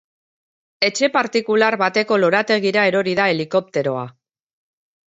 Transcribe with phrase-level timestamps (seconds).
[0.87, 4.07] Etxe partikular bateko lorategira erori da helikopteroa.